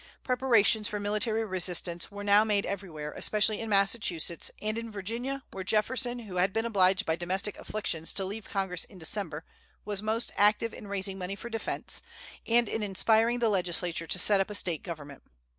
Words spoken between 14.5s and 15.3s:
State government.